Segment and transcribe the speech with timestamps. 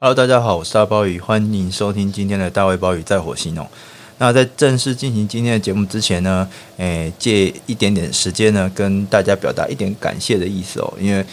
[0.00, 3.64] Hello，大家好，我是大鲍鱼，欢迎收听今天的大卫鲍鱼在火星哦。
[4.18, 6.46] 那在正式进行今天的节目之前呢，
[6.78, 10.92] 诶，借一点点时间呢，跟大家表达一点感谢的意思哦。
[10.98, 11.24] 因为，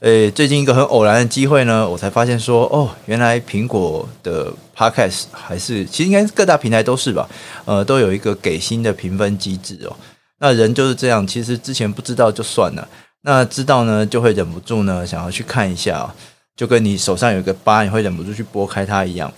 [0.00, 7.28] 诶，最近一个很偶然的机会呢，我才发现说，哦，原来苹果的 Podcast 还是，其实应该是各大平台都是吧，
[7.66, 9.94] 呃，都有一个给星的评分机制哦。
[10.38, 12.88] 那人就是这样，其实之前不知道就算了，
[13.22, 16.10] 那知道呢，就会忍不住呢，想要去看一下哦。
[16.60, 19.32] 就跟你手上有个疤，你会忍不住去拨开它一样，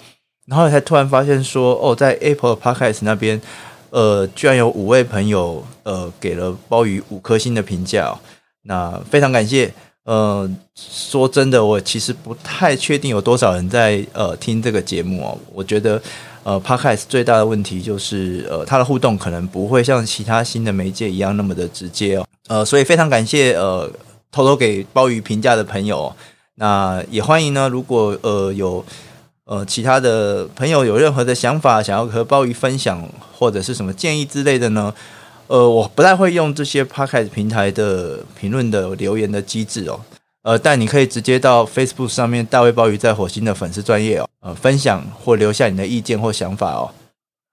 [0.48, 3.40] 然后才突然发现说，哦，在 Apple Podcast 那边，
[3.90, 8.18] 呃，居然有五位朋友，呃，给了鲍鱼五颗星的评价哦，
[8.64, 9.72] 那非常感谢。
[10.02, 15.38] 呃，说真的，我其实不太确定有多少人在呃听这个节目哦。
[15.54, 16.02] 我觉得，
[16.42, 22.26] 呃，Podcast 最大的问题就是，呃，它的互动可能不会像其他新的媒介一样那么的直接哦。
[22.48, 23.88] 呃，所以非常感谢呃，
[24.32, 26.16] 偷偷给鲍鱼评价的朋友哦。
[26.62, 28.84] 那也欢迎呢，如果呃有
[29.46, 33.02] 呃其他的朋友有任何的想法，想要和鲍鱼分享，
[33.36, 34.94] 或者是什么建议之类的呢？
[35.48, 39.98] 呃，我不太会用这些 Podcast 平台的评论的留言的机制哦。
[40.42, 46.92] 呃，但你可以直接到 Facebook 上面大卫鲍鱼在火星的粉丝专业哦，呃，分享或留下你的意见或想法哦。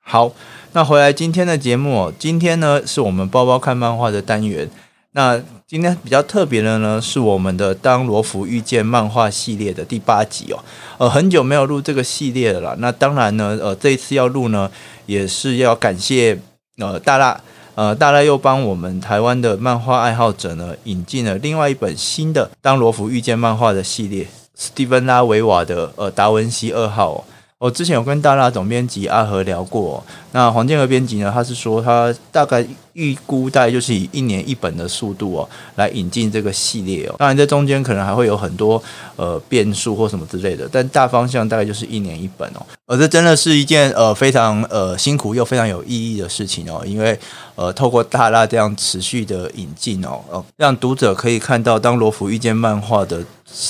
[0.06, 0.32] 好，
[0.74, 4.70] 那回来今天的节目哦，今天呢是我们包包看漫画的单元。
[5.14, 10.64] 那今天比较特别的呢，是我们的《当罗浮遇见漫画》系列的第八集哦。
[11.00, 12.76] 呃，很久没有录这个系列了啦。
[12.78, 14.70] 那当然呢，呃，这一次要录呢，
[15.08, 16.38] 也是要感谢
[16.78, 17.42] 呃大辣，
[17.74, 27.24] 呃大辣又帮我们台湾的漫画爱好者呢，引进了另外一本新的《当罗浮遇见漫画》的系列，史蒂芬拉维瓦的呃达文西二号哦。
[27.58, 38.82] 我之前有跟大辣总编辑阿和聊过哦，那黄建和编辑呢，他是说他大概预估大概就是以一年一本的速度哦来引进这个系列哦，当然这中间可能还会有很多
[39.16, 47.18] 呃变数或什么之类的，但大方向大概就是一年一本哦，而这真的是一件呃非常呃辛苦又非常有意义的事情哦，因为
[47.56, 53.24] 呃透过大辣这样持续的引进哦，让读者可以看到当罗浮遇见漫画的。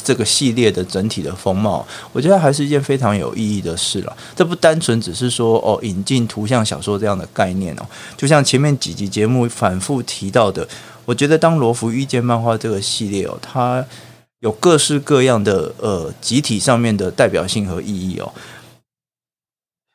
[0.04, 4.18] 这个系列的整体的风貌，我觉得还是一件非常有意义的事了。
[4.36, 7.86] 这不单纯只是说哦，引进图像小说这样的概念哦，
[8.18, 10.68] 就像前面几集节目反复提到的，
[11.06, 13.84] 我觉得当罗浮遇见漫画这个系列哦，它
[14.40, 18.32] 有各式各样的呃集体上面的代表性和意义哦。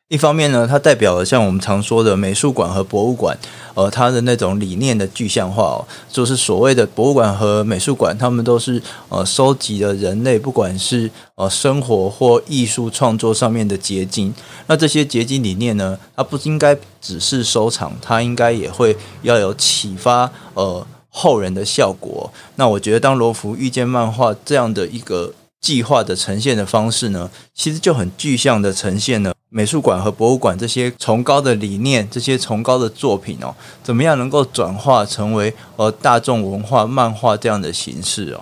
[0.09, 3.37] 一方面呢，它代表了像我们常说的美术馆和博物馆，
[3.75, 14.33] 呃，它的那种理念的具象化哦，就是所谓的博物馆和美术馆，他们都是呃收集了人类不管是呃生活或艺术创作上面的结晶。
[14.67, 22.31] 那这些结晶理念呢，它不应该只是收藏，它应该也会要有启发呃后人的效果。
[22.57, 25.33] 那我觉得，当罗浮遇见漫画这样的一个
[25.63, 29.34] 计划的呈现的方式呢，其实就很具象的呈现了。
[29.57, 33.55] 美术馆和博物馆这些崇高的理念，这些崇高的作品哦，
[33.85, 38.41] 怎么样能够转化成为呃大众文化漫画这样的形式哦？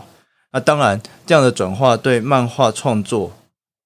[0.53, 3.31] 那当然，这样的转化对漫画创作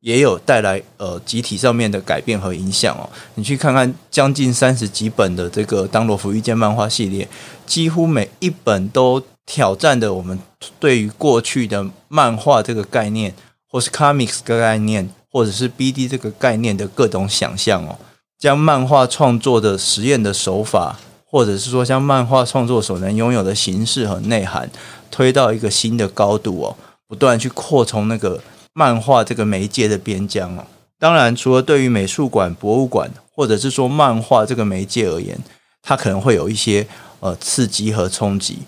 [0.02, 3.10] 也有带来呃集体上面的改变和影响哦。
[3.34, 7.26] 你去看看将近三十几本的这个《当罗浮遇见漫画》系列，
[7.66, 10.38] 几乎每一本都挑战的我们
[10.78, 13.34] 对于过去的漫画这个概念，
[13.68, 15.10] 或是 comics 这个概念。
[15.30, 17.98] 或者是 BD 这个概念的各种想象哦，
[18.38, 24.70] 将漫画创作的实验的手法，或者是说将漫画创作所能拥有的形式和内涵
[25.10, 26.76] 推到一个新的高度哦，
[27.08, 28.42] 不断去扩充那个
[28.72, 30.64] 漫画这个媒介的边疆哦。
[30.98, 35.38] 当然，除了对于美术馆、博物馆，或者是说漫画这个媒介而言，
[35.82, 36.86] 它可能会有一些
[37.20, 38.60] 呃刺激和冲击。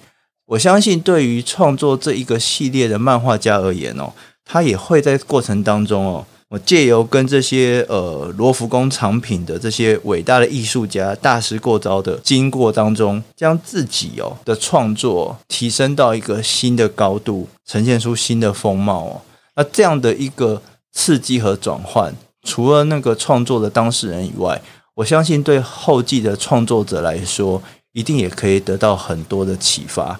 [0.48, 4.12] 我相信，对于创作这一个系列的漫画家而言哦，
[4.44, 6.26] 他也会在过程当中哦。
[6.50, 19.20] 我借由跟这些呃罗浮宫藏品的这些伟大的艺术家大师过招的经过当中，将自己哦的创作提升到一个新的高度，呈现出新的风貌哦。
[19.56, 24.62] 那这样的一个刺激和转换，除了那个创作的当事人以外，
[24.94, 27.62] 我相信对后继的创作者来说，
[27.92, 30.18] 一定也可以得到很多的启发。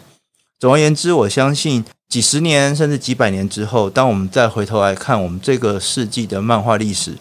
[0.59, 1.85] 总而言之，我相信。
[2.09, 7.13] 几十年甚至几百年之后，当我们再回头来看我们这个世纪的漫画历史，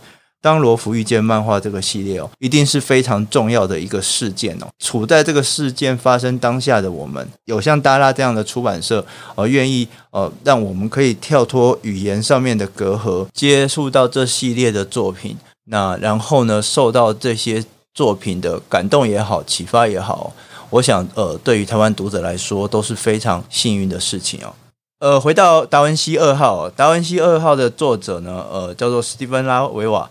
[0.42, 4.68] 当罗浮遇见漫画这个系列哦，一定是非常重要的一个事件哦。
[4.80, 9.06] 处在这个事件发生当下的我们，有像大辣这样的出版社，
[9.36, 15.36] 呃，愿意呃，让我们可以跳脱语言上面的隔阂，接触到这系列的作品，
[15.66, 17.62] 那然后呢，受到这些
[17.94, 20.31] 作品的感动也好，启发也好，
[20.69, 24.53] 我想呃，对于台湾读者来说都是非常幸运的事情哦。
[24.99, 30.09] 呃，回到达文西二号，达文西二号的作者呢，呃，叫做史蒂芬拉维瓦。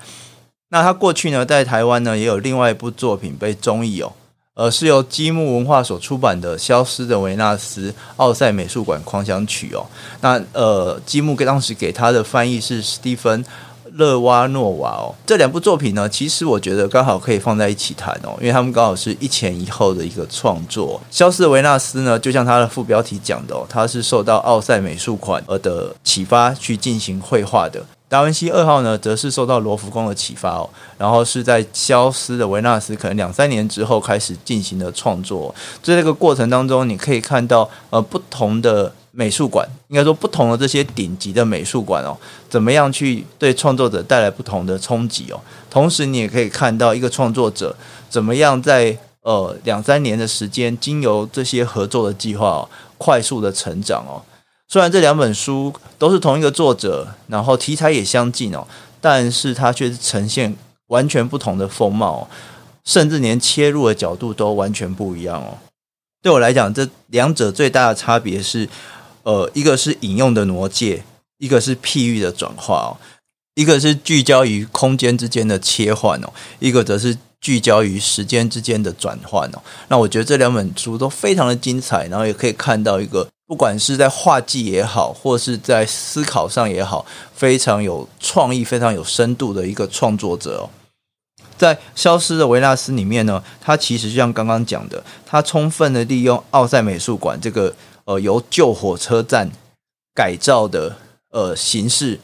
[0.71, 4.13] 那他过去呢，在台湾呢，也有另外一部作品被中译哦，
[4.55, 9.87] 呃，是由积木文化所出版的《消失的维纳斯：奥赛美术馆狂想曲》哦。
[10.21, 13.45] 那呃，积木给当时给他的翻译是史蒂芬。
[13.97, 21.01] 勒瓦诺瓦哦，这两部作品呢，其实我觉得刚好可以放在一起谈哦，因为他们刚好是一前一后的一个创作。
[21.11, 27.83] 消失的维纳斯呢，就像它的副标题讲的哦，它是受到奥赛美术馆而的启发去进行绘画的。
[28.09, 30.69] 达文西二号呢，则是受到罗浮宫的启发哦，
[30.99, 35.53] 然后是在消失的维纳斯可能两三年之后开始进行的创作。
[35.83, 38.93] 在这个过程当中，你可以看到呃不同的。
[39.19, 42.15] 美术馆应该说，不同的这些顶级的美术馆哦，
[42.51, 45.41] 怎么样去对创作者带来不同的冲击哦？
[45.71, 47.75] 同时，你也可以看到一个创作者
[48.11, 52.69] 怎么样在呃两三年的时间，经由这些合作的计划哦，
[52.99, 54.21] 快速的成长哦。
[54.69, 58.67] 虽然这两本书都是同一个作者，然后题材也相近哦，
[59.01, 60.55] 但是它却呈现
[60.89, 62.29] 完全不同的风貌，
[62.85, 65.57] 甚至连切入的角度都完全不一样哦。
[66.21, 68.69] 对我来讲，这两者最大的差别是。
[69.27, 71.03] 呃，一个是引用的挪借，
[71.39, 72.91] 一个是譬喻的转化哦，
[73.57, 79.59] 一个是聚焦于空间之间的切换哦，一个则是聚焦于时间之间的转换哦。
[79.89, 90.71] 那我觉得这两本书都非常的精彩，然后也可以看到一个不管是在画技也好，或是在思考上也好，非常有创意、非常有深度的一个创作者哦。
[91.59, 97.75] 在《消失的维纳斯》里面呢，它其实就像刚刚讲的，它充分的利用奥赛美术馆这个。
[98.07, 99.51] 呃，由旧火车站
[100.15, 100.97] 改造的
[101.31, 102.21] 呃形式，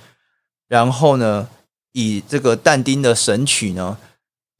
[0.69, 1.49] 然后呢，
[1.91, 3.99] 以这个但丁的神曲呢，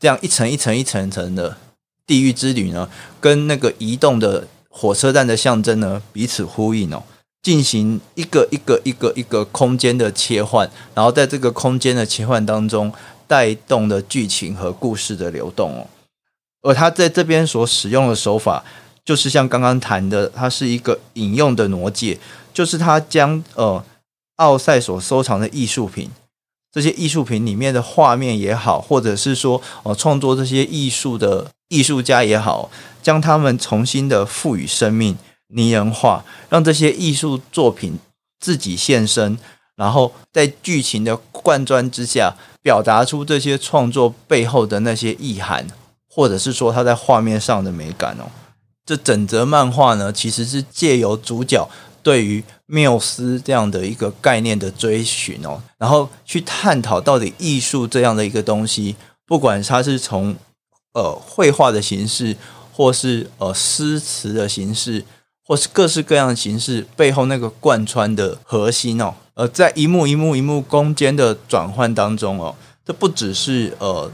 [0.01, 1.57] 这样一层一层一层层的
[2.05, 2.91] 地狱之旅呢，
[3.21, 7.05] 跟那个移动的火车站的象征呢彼此呼应哦，
[7.41, 12.93] 进行一个一个一个一个空间的切换，然后在这个空间的切换当中
[13.29, 15.87] 带动的剧情和故事的流动哦，
[16.63, 18.65] 而他在这边所使用的手法。
[19.05, 22.19] 就是像刚刚谈的，它是一个引用的挪介，
[22.55, 23.85] 就是他将呃
[24.37, 26.09] 奥赛所收藏的艺术品，
[26.71, 32.71] 这些艺术品里面的画面也好，或者是说呃创作这些艺术的艺术家也好，
[33.03, 37.99] 将他们重新的赋予生命、拟人化，让这些艺术作品
[38.39, 39.37] 自己现身，
[39.75, 45.67] 然后在剧情的贯穿之下，表达出这些创作背后的那些意涵，
[46.09, 48.31] 或者是说它在画面上的美感哦。
[48.85, 51.69] 这整则漫画呢，其实是借由主角
[52.03, 60.35] 对于缪斯这样的一个概念的追寻哦，然后去探讨到底艺术这样的一个东西，不管它是从
[60.95, 62.37] 呃绘画的形式，
[62.73, 65.05] 或是呃诗词的形式，
[65.47, 72.53] 或是各式各样的形式背后那个贯穿的核心哦，呃，在一幕一幕一幕空间的转换当中哦，
[72.85, 74.11] 这不只是呃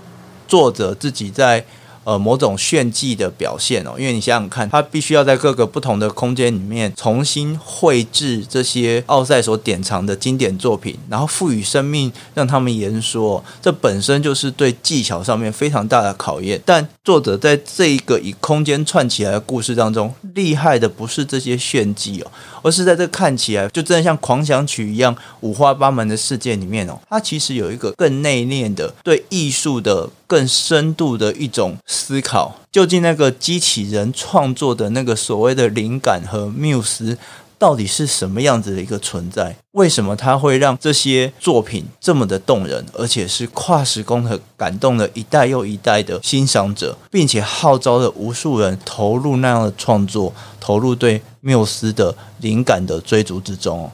[0.46, 1.64] 作者自己在。
[2.08, 16.58] 呃，某种炫技的表现哦，因为你想想看，他必须要在各个不同的空间里面重新绘制这些奥赛所典藏的经典作品，然后赋予生命，让他们言说，这本身就是对技巧上面非常大的考验。
[16.64, 22.30] 但作者在这一个以空间串起来的故事当中，厉害的不是这些炫技哦，
[22.62, 31.76] 而是在这看起来就真的像狂想曲一样五花八门的世界里面哦，它其实有一个更内敛的对艺术的更深度的一种。
[31.98, 37.18] 思考究竟那个机器人创作的那个所谓的灵感和缪斯
[37.58, 39.56] 到底是什么样子的一个存在？
[39.72, 53.90] 为什么它会让这些作品这么的动人，而且是跨时空的感动了一代又一代的欣赏者，并且号召了无数人投入那样的创作，投入对缪斯的灵感的追逐之中。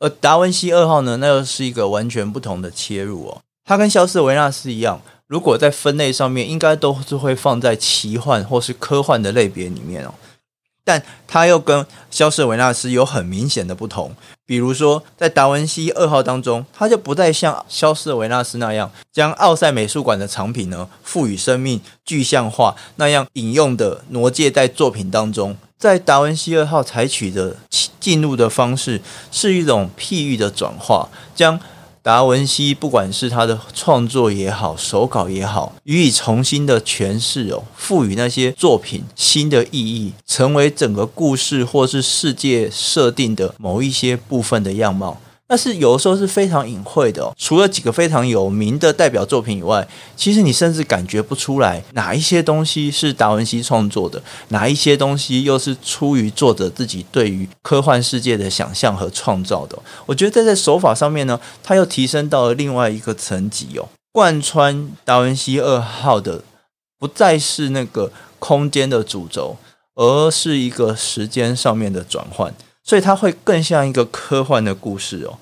[0.00, 5.00] 而达文西二号呢，那又是一个完全不同的切入哦，它跟肖斯维纳斯一样。
[5.34, 10.14] 如果在分类上面，应该都是会放在奇幻或是科幻的类别里面哦。
[10.84, 14.14] 但它又跟《消失维纳斯》有很明显的不同。
[14.46, 25.56] 比如说，在达文西二号当中，它就不再像《消失维纳斯》那样将奥赛美术馆的藏品呢赋予生命、具象化，那样引用的挪介在作品当中。
[25.76, 27.56] 在达文西二号采取的
[27.98, 31.58] 进入的方式是一种譬喻的转化，将。
[32.04, 45.18] 达文西不管是他的创作也好，手稿也好，予以重新的诠释哦，赋予那些作品新的意义，成为整个故事或是世界设定的某一些部分的样貌。
[45.46, 47.32] 但是有的时候是非常隐晦的。
[47.36, 49.86] 除了几个非常有名的代表作品以外，
[50.16, 59.78] 其实你甚至感觉不出来哪一些东西是达文西创作的，哪一些东西又是出于作者自己对于科幻世界的想象和创造的。
[60.06, 63.88] 我觉得在这手法上面呢，它又提升到了另外一个层级哦。
[64.12, 66.42] 贯穿达文西二号的
[66.98, 69.56] 不再是那个空间的主轴，
[69.96, 72.54] 而是一个时间上面的转换。
[72.84, 75.38] 所以它会更像一个科幻的故事哦，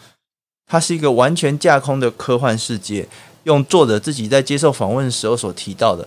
[0.66, 3.06] 它是一个完全架空的科幻世界。
[3.44, 6.06] 用作者自己在接受访问时候所提到的，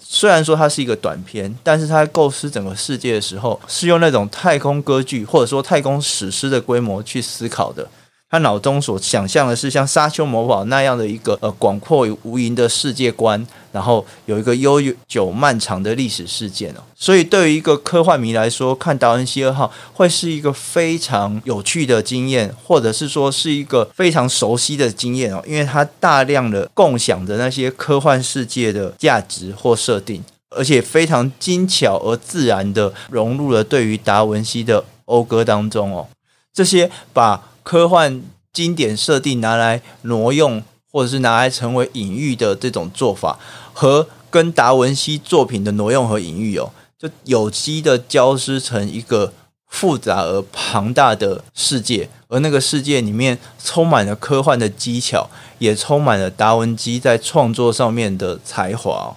[0.00, 7.90] 虽然说它是一个短片，但是它构思整个世界的时候，是用那种太空歌剧或者说太空史诗的规模去思考的。
[8.28, 16.80] 他脑中所想象的是像《沙丘魔堡》那样的一个呃广阔无垠的世界观，然后有一个悠久漫长的历史事件哦。
[16.96, 19.66] 所以对于一个科幻迷来说，看《达文西二号》
[19.96, 36.08] 会是一个非常有趣的经验，或者是说是一个非常熟悉的经验哦，因为它大量的共享的那些科幻世界的价值或设定，而且非常精巧而自然的融入了对于达文西的讴歌当中哦。
[36.52, 43.40] 这些把科幻经典设定拿来挪用，或者是拿来成为隐喻的这种做法，
[43.72, 49.32] 和跟达文西作品的挪用和隐喻哦，就有机的交织成一个
[49.66, 59.16] 复杂而庞大的世界，而那个世界里面充满了科幻的技巧，也充满了达文西在创作上面的才华，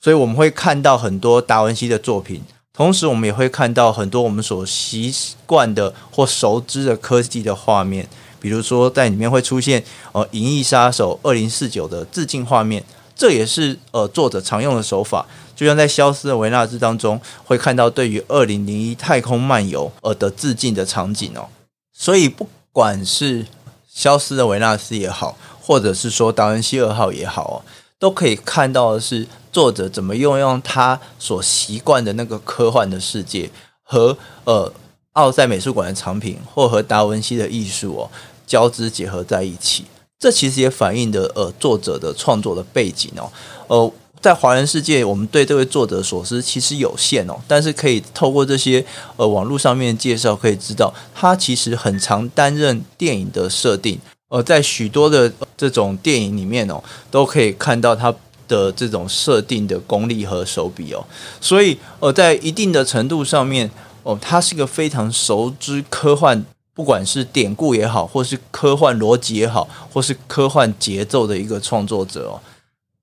[0.00, 2.44] 所以我们会看到很多达文西的作品。
[2.76, 5.14] 同时，我们也会看到很多我们所习
[5.46, 8.06] 惯的或熟知的科技的画面，
[8.38, 12.84] 比如说在里面会出现呃《银翼杀手二零四九》的致敬画面，
[13.16, 15.24] 这也是呃作者常用的手法。
[15.56, 21.48] 就像在《消失的维纳斯》当中会看到对于《二零零一太空漫游》呃的致敬的场景哦。
[21.94, 23.42] 所以，不管是
[23.90, 27.56] 《消失的维纳斯》也好，或者是说《达文西二号》也好哦，
[27.98, 29.26] 都可以看到的是。
[29.52, 33.50] 作者怎么运用他所习惯的那个科幻的世界
[33.82, 34.70] 和呃
[35.12, 38.10] 奥赛美术馆的藏品，或和达文西的艺术哦
[38.46, 39.86] 交织结合在一起？
[40.18, 43.32] 这其实也反映的呃作者的创作的背景哦。
[43.68, 48.84] 呃，在华人世界，我们对这位作者所知其实有限哦，但是可以透过这些
[49.16, 58.14] 呃网络上面介绍，可以知道他其实很常担任电影的设定，呃，在许多的这种电影里面哦，都可以看到他。
[58.48, 61.04] 的这种设定的功力和手笔哦，
[61.40, 63.68] 所以呃，在一定的程度上面
[64.04, 72.40] 哦，他是一个非常熟知科幻，不管是典故也好，或是科幻逻辑也好，或是科幻节奏的一个创作者哦，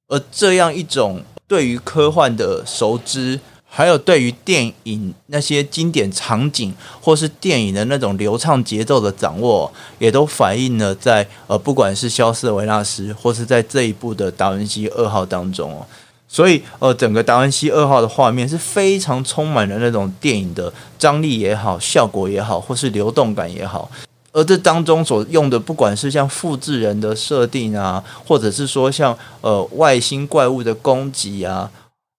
[0.08, 3.38] 而这样一种对于科幻的熟知。
[3.76, 15.84] 还有对于电影那些经典场景，或是电影的那种流畅节奏的掌握，也都反映了在呃，不管是消失的维纳斯，或是在这一部的达文西二号当中哦。
[16.28, 23.90] 所以呃，整个达文西二号的画面是非常充满了那种电影的张力也好，效果也好，或是流动感也好。
[24.32, 31.72] 而这当中所用的，不管是像复制人的设定啊，或者是说像呃外星怪物的攻击啊。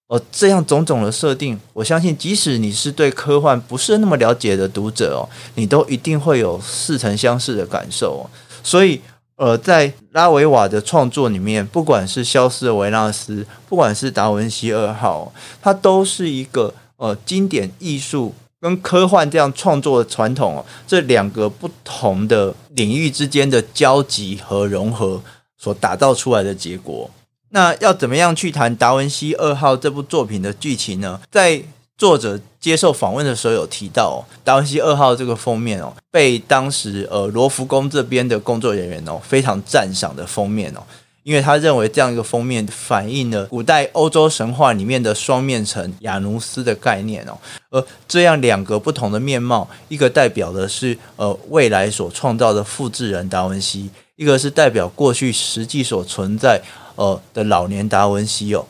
[0.08, 8.23] 哦，这样种种的设定，我相信，即使你是对科幻不是那么了解的读者哦，你都一定会有似曾相识的感受哦。
[8.62, 9.00] 所以，
[9.37, 15.32] 呃，在拉维瓦的创作里面，不管是《消失的维纳斯》，不管是《达文西二号》，
[15.62, 25.23] 它都是一个呃经典艺术跟科幻这样创作的传统哦，这两个不同的领域之间的交集和融合
[25.56, 27.11] 所打造出来的结果。
[27.54, 31.20] 那要怎么样去谈《达文西二号》这部作品的剧情呢？
[31.30, 31.62] 在
[31.96, 40.82] 作者接受访问的时候有提到，哦，《达文西二号》这个封面哦，被当时呃罗浮宫这边的工作人员哦非常赞赏的封面哦，
[41.23, 47.38] 因为他认为这样一个封面反映了古代欧洲神话里面的双面城亚努斯的概念哦，
[47.75, 56.62] 而这样两个不同的面貌，一个代表的是呃未来所创造的复制人达文西，一个是代表过去实际所存在。
[56.97, 58.64] 呃的老年达文西哦，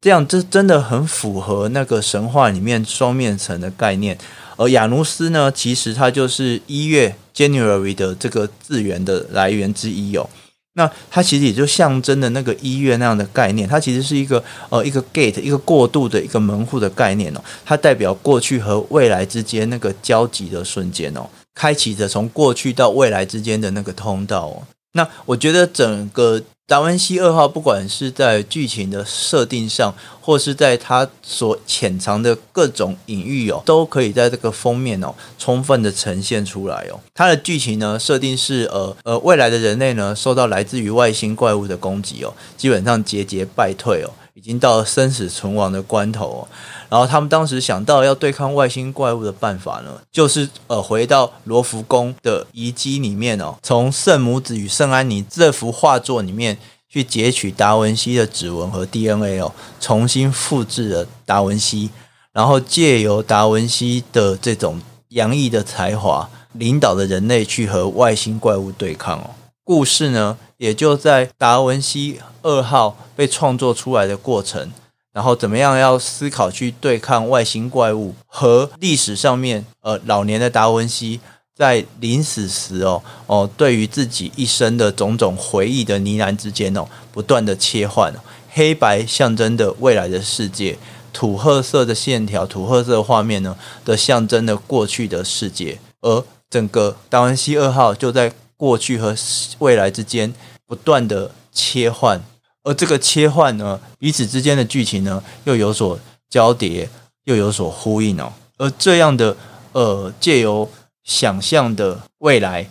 [0.00, 4.16] 这样这真的很符合那个神话里面双面层的概念。
[4.56, 10.30] 而亚努斯呢，其实它就是一月 January 的这个字源的来源之一哦。
[10.76, 17.40] 那它其实也就象征的那个医院那样的概念，它其实是一个呃一个 gate 一个过渡的一个门户的概念哦。
[17.64, 24.62] 它代表过去和未来之间那个交集的瞬间哦，开启着从过去到未来之间的那个通道哦。
[24.96, 36.98] 那我觉得整个达文西二号，不管是在剧情的设定上，或是在它所潜藏的各种隐喻哦，都可以在这个封面哦，充分的呈现出来哦。
[37.14, 46.48] 它的剧情呢，设定是呃呃，未来的人类呢，受到来自于外星怪物的攻击哦，基本上节节败退哦，已经到了生死存亡的关头哦。
[46.90, 56.56] 然后他们当时想到要对抗外星怪物的办法呢，就是呃回到罗浮宫的遗迹里面哦，从圣母子与圣安妮这幅画作里面
[56.88, 61.90] 去截取达文西的指纹和 DNA 哦，重新复制了达文西，
[62.32, 69.30] 然后借由达文西的这种洋溢的才华，领导的人类去和外星怪物对抗哦。
[69.66, 74.70] 故事呢，也就在达文西二号被创作出来的过程。
[75.12, 81.18] 然后怎么样要思考去对抗外星怪物，和历史上面呃老年的达文西
[81.52, 88.14] 在临死时哦哦对于自己一生的种种回忆的呢喃之间哦不断的切换，
[88.52, 90.78] 黑白象征的未来的世界，
[91.12, 99.14] 土褐色的线条、土褐色的画面呢的象征的过去的世界，而整个达文西二号就在过去和
[99.58, 100.32] 未来之间
[100.66, 102.20] 不断的切换。
[102.62, 105.98] 而这个切换呢，彼此之间的剧情呢，又有所
[106.28, 106.88] 交叠，
[107.24, 108.32] 又有所呼应哦。
[108.58, 109.36] 而这样的
[109.72, 110.68] 呃，借由
[111.04, 112.68] 想象的未来，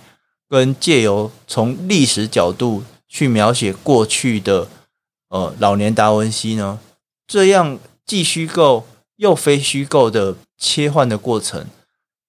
[0.49, 4.67] 跟借由从历史角度去描写过去的
[5.29, 6.79] 呃老年达文西呢，
[7.25, 11.67] 这样既虚构又非虚构的切换的过程，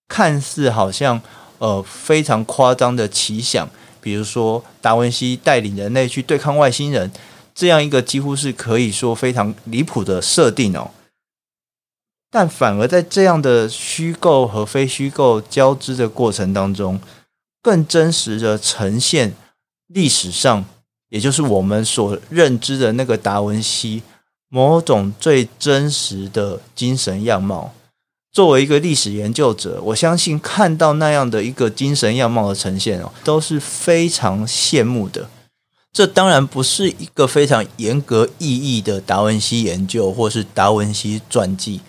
[0.06, 1.20] 看似好像
[1.58, 3.68] 呃非常夸张的奇想，
[4.00, 7.10] 比如说达文西带领人类去对抗外星人。
[7.54, 10.90] 这样一个几乎是可以说非常离谱的设定哦，
[12.30, 17.00] 但反而在这样的虚构和非虚构交织的过程当中，
[17.62, 19.34] 更真实的呈现
[19.86, 20.66] 历史上，
[21.08, 24.02] 也就是我们所认知的那个达文西
[24.50, 27.72] 某种最真实的精神样貌。
[28.36, 35.30] 作为一个历史研究者，我相信看到那样的一个精神样貌的呈现哦，都是非常羡慕的。
[35.90, 41.80] 这当然不是一个非常严格意义的达文西研究，或是达文西传记，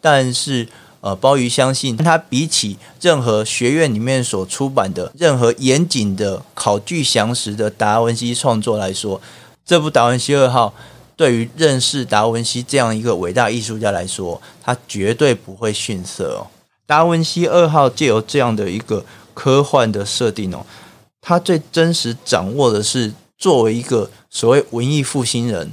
[0.00, 0.68] 但是
[1.00, 9.20] 呃，鲍鱼相信它比起任何学院里面所出版的任何严谨的考据详实的达文西创作来说，
[9.66, 10.68] 这部《达文西二号》
[11.18, 16.48] 对于认识达文西这样一个伟大艺术家来说，他绝对不会逊色哦。
[16.86, 19.04] 达文西二号借由这样的一个
[19.34, 20.64] 科幻的设定哦，
[21.20, 23.12] 他最真实掌握的是。
[23.40, 25.70] 作为一个所谓文艺复兴人，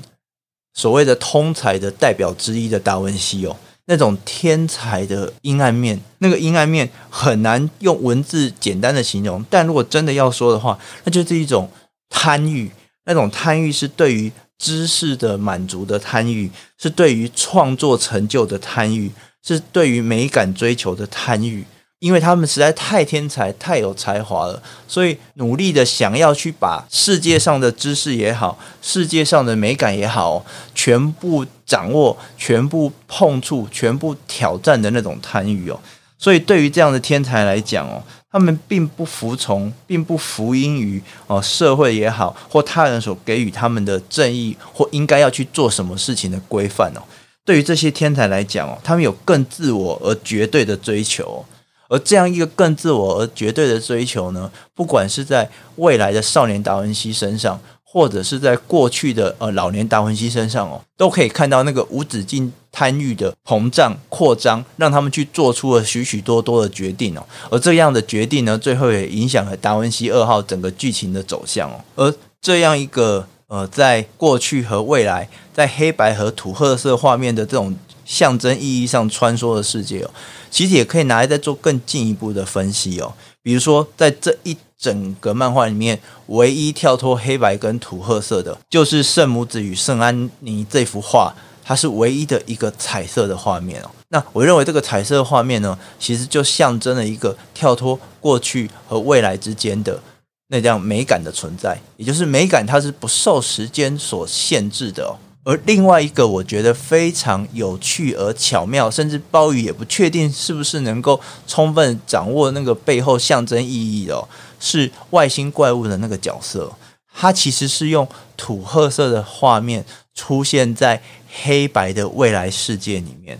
[0.75, 9.43] 所谓的通才的代表之一的达文西哦，那种天才的阴暗面，那个阴暗面很难用文字简单的形容。
[9.49, 11.67] 但如果真的要说的话，那就是一种
[12.07, 12.69] 贪欲，
[13.05, 19.11] 那种贪欲是对于知识的满足的贪欲，是对于创作成就的贪欲，
[19.45, 21.65] 是对于美感追求的贪欲。
[21.99, 35.79] 因为他们实在太天才、太有才华了，所以努力的想要去把世界上的知识也好、世界上的美感也好，全部掌握、全部碰触、全部挑战的那种贪欲哦。
[36.19, 38.03] 所以对于这样的天才来讲哦，
[38.35, 46.99] 他们并不服从，并不服膺于哦社会也好，或他人所给予他们的正义或应该要去做什么事情的规范哦。
[47.45, 51.45] 对于这些天才来讲哦，他们有更自我而绝对的追求。
[51.87, 57.57] 而这样一个更自我而绝对的追求呢，不管是在未来的少年达文西身上，
[57.95, 67.25] 或者是在过去的呃老年达文西身上哦，都可以看到那个无止境贪欲的膨胀扩张，让他们去做出了许许多多的决定哦。
[67.49, 71.79] 而这样的决定呢，最后也影响了达文西二号整个剧情的走向哦。
[71.95, 80.11] 而这样一个呃，在过去和未来，在黑白和土褐色画面的这种象征意义上穿梭的世界哦。
[80.51, 83.13] 其实也可以拿来再做更进一步的分析哦，
[83.45, 91.31] 比如说在这一整个漫画里面，唯一跳脱黑白跟土褐色的，就是圣母子与圣安妮这幅画，
[91.63, 93.91] 它是唯一的一个彩色的画面哦。
[94.07, 100.01] 那我认为这个彩色画面呢，其实就象征了一个跳脱过去和未来之间的
[100.47, 105.13] 那样美感的存在，也就是美感它是不受时间所限制的哦。
[105.45, 114.27] 而另外一个我觉得非常有趣而巧妙，甚至鲍鱼也不确定是不是能够充分掌握那个背后象征意义的哦，
[114.59, 116.73] 是外星怪物的那个角色，
[117.13, 121.01] 它其实是用土褐色的画面出现在
[121.43, 123.39] 黑白的未来世界里面。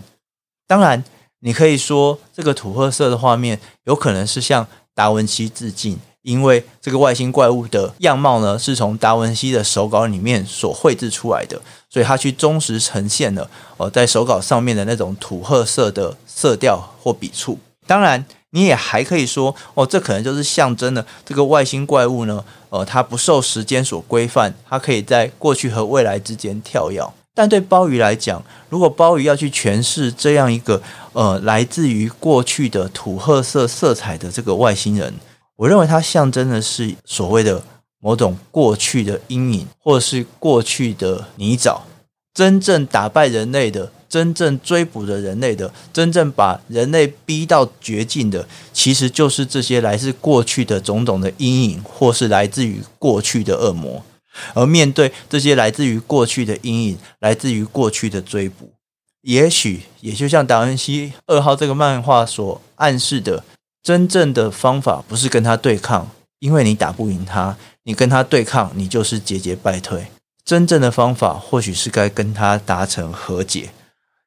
[0.68, 1.02] 当然，
[1.40, 5.98] 你可以说这个土褐色的画面有可能是向达文西致敬。
[6.26, 17.56] 因为这个外星怪物的样貌呢，是从达文西的手稿里面所绘制出来的，所以他去忠实呈现了哦，在手稿上面的那种土褐色的色调或笔触。
[17.86, 27.00] 当然，你也还可以说哦，这可能就是象征了这个外星怪物呢，呃，它不受时间所规范，它可以在过去和未来之间跳跃。
[27.32, 35.14] 但对鲍鱼来讲，如果鲍鱼要去诠释这样一个呃来自于过去的土褐色色彩的这个外星人，
[35.56, 37.62] 我认为它象征的是所谓的
[38.00, 41.78] 某种过去的阴影，或者是过去的泥沼。
[42.34, 54.04] 真正打败人类的、真正追捕的人类的、真正把人类逼到绝境的，其实就是这些来自过去的种种的阴影，或是来自于过去的恶魔。
[54.52, 58.70] 而面对这些来自于过去的阴影，来自于过去的追捕，
[59.22, 63.42] 也许也就像达文西二号这个漫画所暗示的，
[63.86, 70.08] 真正的方法不是跟他对抗，因为你打不赢他，你跟他对抗，你就是节节败退。
[70.44, 73.70] 真正的方法或许是该跟他达成和解，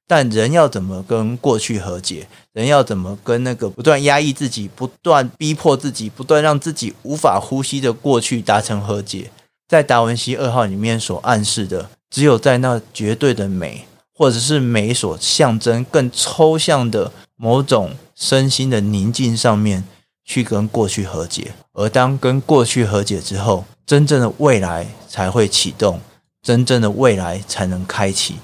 [0.08, 2.30] 但人要怎么跟过去和解？
[2.54, 9.30] 人要怎么跟那个不断压抑自己、不断逼迫自己、不断让自己无法呼吸的过去达成和解？
[9.68, 19.86] 在达文西二号里面所暗示的，只有在那绝对的美，或者是美所象征更抽象的某种身心的宁静上面，
[20.26, 21.54] 去跟过去和解。
[21.72, 26.02] 而当跟过去和解之后，真正的未来才会启动，
[26.42, 28.36] 真正的未来才能开启。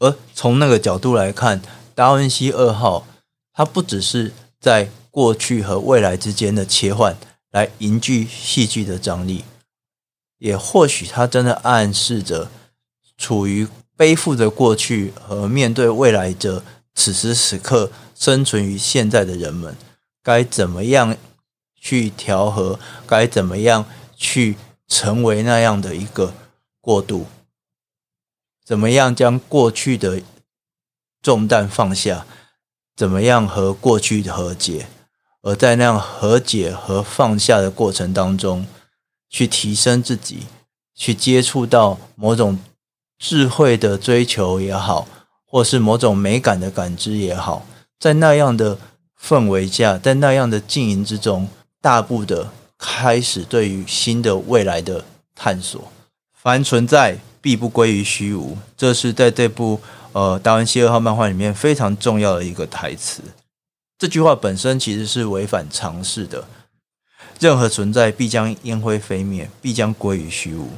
[0.00, 1.62] 而从那个角度来看，
[1.94, 3.06] 达文西二号，
[3.52, 7.16] 它不只是在过去和未来之间的切换，
[7.52, 9.44] 来凝聚戏剧的张力。
[10.38, 12.50] 也或许它真的暗示着，
[13.16, 19.76] 处于背负着过去和面对未来的此时此刻生存于现在的人们，
[20.22, 21.16] 该怎么样
[21.74, 22.78] 去调和？
[23.06, 23.84] 该怎么样
[24.16, 26.34] 去成为那样的一个
[26.80, 27.26] 过渡？
[28.64, 30.22] 怎么样将过去的
[31.20, 32.26] 重担放下？
[32.94, 34.88] 怎么样和过去和解？
[35.42, 38.66] 而在那样和解和放下的过程当中。
[39.34, 40.40] 去提升自己，
[40.94, 42.58] 去接触到某种
[43.18, 45.08] 智慧的追求也好，
[45.52, 47.66] 或是某种美感的感知也好，
[48.00, 48.78] 在那样的
[49.22, 51.46] 氛围下，在那样的经营之中，
[51.78, 55.92] 大步的开始对于新的未来的探索。
[56.32, 59.78] 凡存在，必不归于虚无，这是在这部
[60.12, 63.22] 呃达文西二号漫画里面非常重要的一个台词。
[63.98, 66.46] 这句话本身其实是违反常识的。
[67.38, 70.70] 任何存在必将烟灰飞灭，必将归于虚无。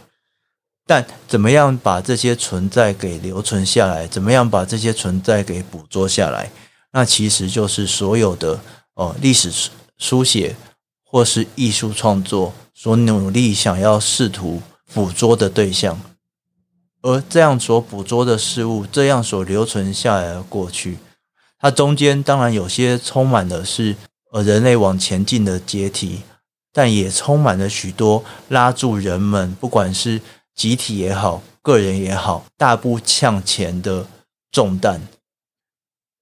[0.87, 4.07] 但怎么样把这些存在给留存下来？
[4.07, 6.51] 怎么样把这些存在给捕捉下来？
[6.93, 8.61] 那其实就是所有的
[8.95, 9.51] 哦，历史
[9.97, 10.55] 书写
[11.03, 16.01] 或是艺术创作所努力想要试图捕捉的对象。
[17.03, 20.99] 而这样所捕捉的事物，这样所留存下来的过去，
[21.59, 23.97] 它中间当然有些充满的是
[24.33, 26.21] 呃人类往前进的阶梯。
[26.77, 30.21] 但也充满了许多拉住人们，不管是
[30.55, 34.07] 集体也好，个人也好，大步向前的
[34.51, 35.01] 重担，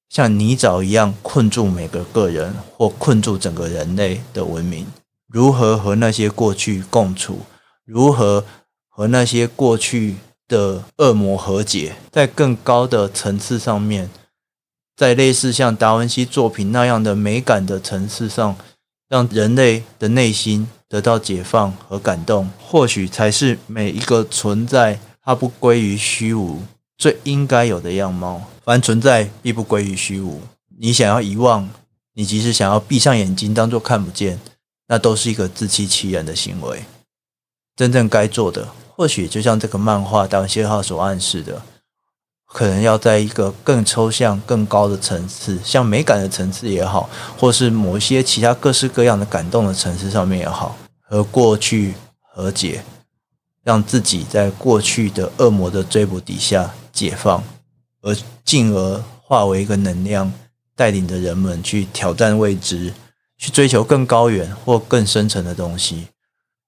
[0.08, 4.86] 像泥沼一样困住每个个人，或困住整个人类的文明。
[5.26, 7.40] 如何和那些过去共处？
[7.84, 8.44] 如何
[8.88, 10.16] 和那些过去
[10.48, 11.96] 的恶魔和解？
[12.10, 14.10] 在更高的层次上面，
[14.96, 18.56] 在类似像达文西作品那样的美感的层次上。
[19.08, 26.60] 让人类的内心得到解放和感动，或许才是每一个存在它不归于虚无
[26.98, 28.42] 最应该有的样貌。
[28.62, 30.42] 凡存在必不归于虚无。
[30.78, 31.66] 你想要遗忘，
[32.12, 34.38] 你即使想要闭上眼睛当做看不见，
[34.88, 36.82] 那都是一个自欺欺人的行为。
[37.74, 41.62] 真正该做的，或许就像这个漫画《当信号》所暗示的。
[42.44, 50.76] 可能要在一个更抽象、更高的层次，像美感的层次也好，或是某一些其他各式各样的感动的层次上面也好，
[51.12, 52.82] 和过去和解，
[53.62, 57.44] 让自己在过去的恶魔的追捕底下解放，
[58.00, 60.32] 而进而化为一个能量，
[60.74, 62.94] 带领着人们去挑战未知，
[63.36, 66.06] 去追求更高远或更深层的东西，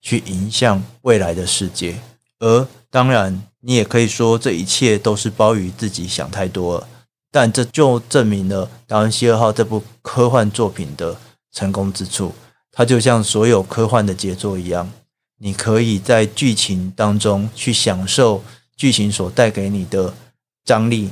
[0.02, 1.98] 去迎向未来的世界。
[2.38, 3.42] 而当然。
[3.66, 6.86] 你也可以说这一切都是鲍鱼自己想太多了，
[7.30, 11.16] 但这就证明了《达文西二号》这部科幻作品的
[11.50, 12.34] 成功之处。
[12.74, 14.90] 它就像所有科幻的杰作一样，
[15.38, 18.42] 你可以在剧情当中去享受
[18.76, 20.12] 剧情所带给你的
[20.64, 21.10] 张力，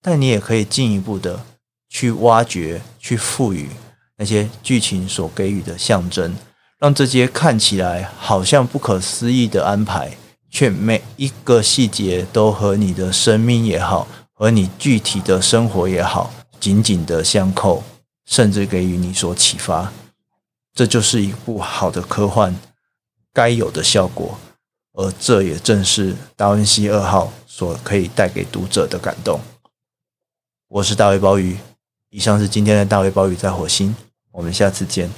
[0.00, 1.44] 但你也可以进一步的
[1.88, 3.68] 去挖掘、去赋予
[4.16, 6.36] 那些剧情所给予的象征，
[6.78, 10.16] 让这些看起来好像不可思议的安排，
[10.50, 17.82] 却每一个细节都和你的生命也好，和你具体的生活也好，紧紧的相扣，
[18.26, 19.92] 甚至给予你所启发。
[20.74, 22.56] 这就是一部好的科幻
[23.32, 24.38] 该有的效果，
[24.92, 29.40] 而这也正是达文西二号所可以带给读者的感动。
[30.68, 31.58] 我是大卫鲍鱼，
[32.08, 33.94] 以上是今天的大卫鲍鱼在火星，
[34.30, 35.10] 我们下次见。